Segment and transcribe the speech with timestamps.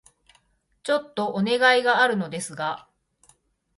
[0.81, 2.87] ちょっとお願いがあるのですが...